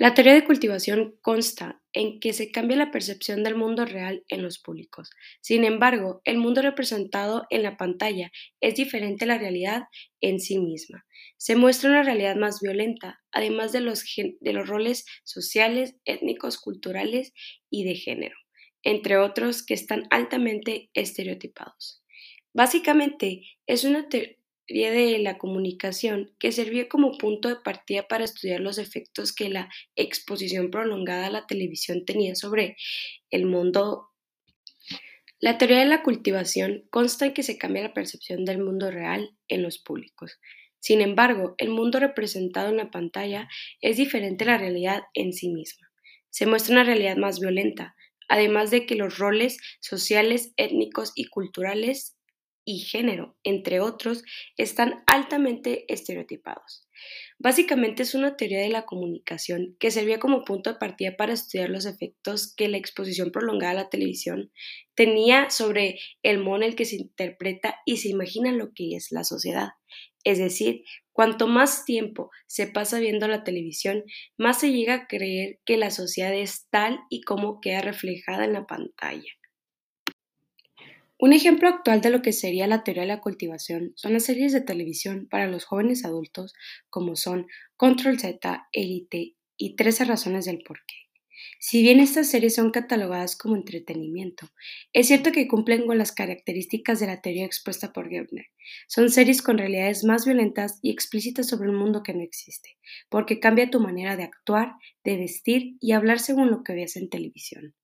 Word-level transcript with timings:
La 0.00 0.14
teoría 0.14 0.34
de 0.34 0.44
cultivación 0.44 1.16
consta 1.22 1.82
en 1.92 2.20
que 2.20 2.32
se 2.32 2.52
cambia 2.52 2.76
la 2.76 2.92
percepción 2.92 3.42
del 3.42 3.56
mundo 3.56 3.84
real 3.84 4.22
en 4.28 4.42
los 4.42 4.60
públicos. 4.60 5.10
Sin 5.40 5.64
embargo, 5.64 6.22
el 6.24 6.38
mundo 6.38 6.62
representado 6.62 7.48
en 7.50 7.64
la 7.64 7.76
pantalla 7.76 8.30
es 8.60 8.76
diferente 8.76 9.24
a 9.24 9.28
la 9.28 9.38
realidad 9.38 9.82
en 10.20 10.38
sí 10.38 10.60
misma. 10.60 11.04
Se 11.36 11.56
muestra 11.56 11.90
una 11.90 12.04
realidad 12.04 12.36
más 12.36 12.60
violenta, 12.60 13.20
además 13.32 13.72
de 13.72 13.80
los, 13.80 14.04
roles 14.68 15.04
sociales, 15.24 15.96
étnicos, 16.04 16.58
culturales 16.58 17.32
y 17.68 17.82
de 17.82 17.96
género, 17.96 18.36
entre 18.84 19.16
otros 19.16 19.66
que 19.66 19.74
están 19.74 20.04
altamente 20.10 20.90
estereotipados. 20.94 22.04
Básicamente, 22.52 23.42
es 23.66 23.82
una 23.82 24.08
de 24.68 25.18
la 25.18 25.38
comunicación 25.38 26.34
que 26.38 26.52
servía 26.52 26.88
como 26.88 27.16
punto 27.16 27.48
de 27.48 27.56
partida 27.56 28.06
para 28.06 28.24
estudiar 28.24 28.60
los 28.60 28.78
efectos 28.78 29.32
que 29.32 29.48
la 29.48 29.70
exposición 29.96 30.70
prolongada 30.70 31.26
a 31.26 31.30
la 31.30 31.46
televisión 31.46 32.04
tenía 32.04 32.34
sobre 32.34 32.76
el 33.30 33.46
mundo. 33.46 34.10
La 35.40 35.56
teoría 35.56 35.78
de 35.78 35.86
la 35.86 36.02
cultivación 36.02 36.84
consta 36.90 37.26
en 37.26 37.32
que 37.32 37.42
se 37.42 37.56
cambia 37.56 37.82
la 37.82 37.94
percepción 37.94 38.44
del 38.44 38.58
mundo 38.58 38.90
real 38.90 39.36
en 39.48 39.62
los 39.62 39.78
públicos. 39.78 40.38
Sin 40.80 41.00
embargo, 41.00 41.54
el 41.58 41.70
mundo 41.70 41.98
representado 41.98 42.68
en 42.68 42.76
la 42.76 42.90
pantalla 42.90 43.48
es 43.80 43.96
diferente 43.96 44.44
a 44.44 44.48
la 44.48 44.58
realidad 44.58 45.02
en 45.14 45.32
sí 45.32 45.48
misma. 45.48 45.88
Se 46.30 46.46
muestra 46.46 46.74
una 46.74 46.84
realidad 46.84 47.16
más 47.16 47.40
violenta, 47.40 47.96
además 48.28 48.70
de 48.70 48.84
que 48.84 48.94
los 48.94 49.18
roles 49.18 49.56
sociales, 49.80 50.52
étnicos 50.56 51.12
y 51.14 51.24
culturales 51.24 52.17
y 52.68 52.80
género, 52.80 53.34
entre 53.44 53.80
otros, 53.80 54.22
están 54.58 55.02
altamente 55.06 55.90
estereotipados. 55.90 56.86
Básicamente 57.38 58.02
es 58.02 58.14
una 58.14 58.36
teoría 58.36 58.60
de 58.60 58.68
la 58.68 58.84
comunicación 58.84 59.74
que 59.80 59.90
servía 59.90 60.18
como 60.18 60.44
punto 60.44 60.70
de 60.70 60.78
partida 60.78 61.16
para 61.16 61.32
estudiar 61.32 61.70
los 61.70 61.86
efectos 61.86 62.54
que 62.54 62.68
la 62.68 62.76
exposición 62.76 63.32
prolongada 63.32 63.70
a 63.70 63.84
la 63.84 63.88
televisión 63.88 64.52
tenía 64.94 65.48
sobre 65.48 65.98
el 66.22 66.40
modo 66.40 66.56
en 66.56 66.62
el 66.64 66.76
que 66.76 66.84
se 66.84 66.96
interpreta 66.96 67.76
y 67.86 67.96
se 67.96 68.10
imagina 68.10 68.52
lo 68.52 68.74
que 68.74 68.96
es 68.96 69.12
la 69.12 69.24
sociedad. 69.24 69.70
Es 70.22 70.36
decir, 70.36 70.82
cuanto 71.12 71.46
más 71.46 71.86
tiempo 71.86 72.30
se 72.46 72.66
pasa 72.66 72.98
viendo 72.98 73.28
la 73.28 73.44
televisión, 73.44 74.04
más 74.36 74.60
se 74.60 74.72
llega 74.72 74.92
a 74.92 75.06
creer 75.06 75.58
que 75.64 75.78
la 75.78 75.90
sociedad 75.90 76.34
es 76.34 76.68
tal 76.68 77.00
y 77.08 77.22
como 77.22 77.62
queda 77.62 77.80
reflejada 77.80 78.44
en 78.44 78.52
la 78.52 78.66
pantalla. 78.66 79.32
Un 81.20 81.32
ejemplo 81.32 81.68
actual 81.68 82.00
de 82.00 82.10
lo 82.10 82.22
que 82.22 82.32
sería 82.32 82.68
la 82.68 82.84
teoría 82.84 83.02
de 83.02 83.08
la 83.08 83.20
cultivación 83.20 83.92
son 83.96 84.12
las 84.12 84.22
series 84.22 84.52
de 84.52 84.60
televisión 84.60 85.26
para 85.28 85.48
los 85.48 85.64
jóvenes 85.64 86.04
adultos 86.04 86.54
como 86.90 87.16
son 87.16 87.48
Control 87.76 88.20
Z, 88.20 88.68
Elite 88.70 89.34
y 89.56 89.74
13 89.74 90.04
razones 90.04 90.44
del 90.44 90.62
porqué. 90.62 90.94
Si 91.58 91.82
bien 91.82 91.98
estas 91.98 92.30
series 92.30 92.54
son 92.54 92.70
catalogadas 92.70 93.36
como 93.36 93.56
entretenimiento, 93.56 94.48
es 94.92 95.08
cierto 95.08 95.32
que 95.32 95.48
cumplen 95.48 95.88
con 95.88 95.98
las 95.98 96.12
características 96.12 97.00
de 97.00 97.08
la 97.08 97.20
teoría 97.20 97.46
expuesta 97.46 97.92
por 97.92 98.08
Gebner. 98.08 98.46
Son 98.86 99.10
series 99.10 99.42
con 99.42 99.58
realidades 99.58 100.04
más 100.04 100.24
violentas 100.24 100.78
y 100.82 100.92
explícitas 100.92 101.48
sobre 101.48 101.68
un 101.70 101.76
mundo 101.76 102.04
que 102.04 102.14
no 102.14 102.22
existe, 102.22 102.76
porque 103.08 103.40
cambia 103.40 103.70
tu 103.70 103.80
manera 103.80 104.16
de 104.16 104.22
actuar, 104.22 104.74
de 105.02 105.16
vestir 105.16 105.76
y 105.80 105.92
hablar 105.92 106.20
según 106.20 106.48
lo 106.48 106.62
que 106.62 106.74
veas 106.74 106.94
en 106.94 107.08
televisión. 107.08 107.74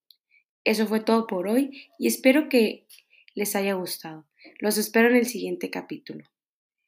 Eso 0.63 0.87
fue 0.87 1.01
todo 1.01 1.27
por 1.27 1.49
hoy 1.49 1.91
y 1.99 2.07
espero 2.07 2.49
que 2.49 2.87
les 3.35 3.57
haya 3.57 3.75
gustado. 3.75 4.27
Los 4.59 4.79
espero 4.79 5.09
en 5.09 5.17
el 5.17 5.27
siguiente 5.27 5.71
capítulo. 5.71 6.25